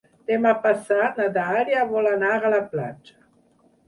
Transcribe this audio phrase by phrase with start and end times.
[0.29, 3.15] Demà passat na Dàlia vol anar a la platja.